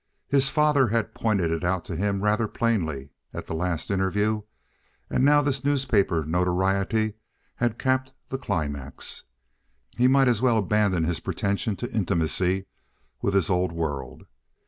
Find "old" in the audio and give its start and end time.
13.51-13.71